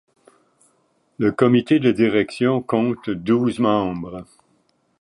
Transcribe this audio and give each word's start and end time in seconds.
Le 1.19 1.31
comité 1.31 1.79
de 1.79 1.91
direction 1.91 2.63
compte 2.63 3.11
douze 3.11 3.59
membres. 3.59 4.25